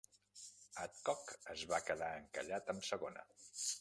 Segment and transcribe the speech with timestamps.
[0.85, 3.29] Adcock es va quedar encallat amb segona.